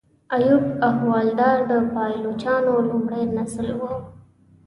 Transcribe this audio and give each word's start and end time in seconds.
ایوب 0.35 0.63
احوالدار 0.89 1.57
د 1.69 1.71
پایلوچانو 1.93 2.73
لومړی 2.89 3.23
نسل 3.37 3.67
و. 3.79 3.81